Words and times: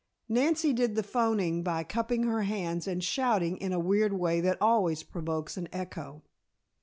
Nancy 0.27 0.73
did 0.73 0.95
the 0.95 1.03
phoning 1.03 1.61
by 1.61 1.83
cupping 1.83 2.23
her 2.23 2.41
hands 2.41 2.87
and 2.87 3.03
shouting 3.03 3.57
in 3.57 3.69
the 3.69 3.77
weird 3.79 4.13
way 4.13 4.41
that 4.41 4.57
always 4.59 5.03
provokes 5.03 5.57
an 5.57 5.67
echo. 5.71 6.23